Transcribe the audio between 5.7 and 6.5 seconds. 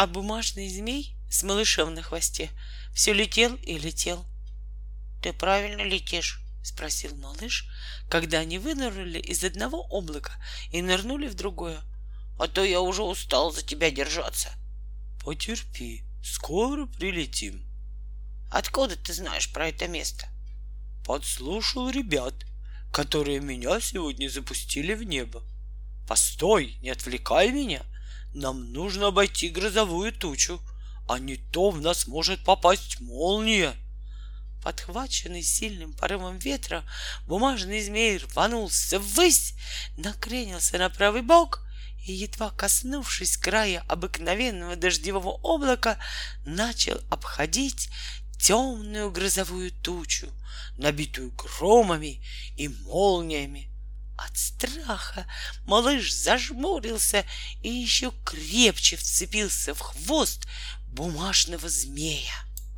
летишь,—